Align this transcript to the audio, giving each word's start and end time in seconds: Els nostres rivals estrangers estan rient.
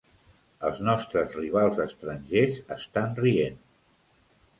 Els 0.69 0.77
nostres 0.85 1.35
rivals 1.39 1.77
estrangers 1.83 2.57
estan 2.77 3.13
rient. 3.21 3.61